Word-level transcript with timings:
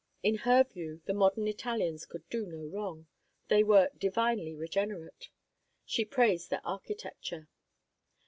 In 0.23 0.37
her 0.37 0.63
view, 0.63 1.03
the 1.05 1.13
modern 1.13 1.47
Italians 1.47 2.07
could 2.07 2.27
do 2.27 2.47
no 2.47 2.65
wrong; 2.65 3.05
they 3.49 3.61
were 3.63 3.91
divinely 3.95 4.55
regenerate. 4.55 5.29
She 5.85 6.05
praised 6.05 6.49
their 6.49 6.65
architecture. 6.65 7.47